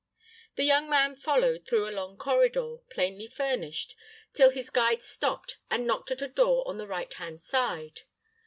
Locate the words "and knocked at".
5.69-6.23